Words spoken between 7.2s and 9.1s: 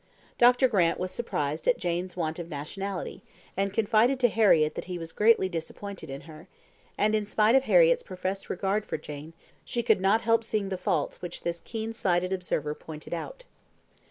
spite of Harriett's professed regard for